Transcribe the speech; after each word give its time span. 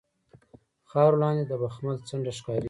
خاورو 0.89 1.21
لاندې 1.23 1.43
د 1.47 1.53
بخمل 1.61 1.95
څنډه 2.07 2.31
ښکاریږي 2.37 2.59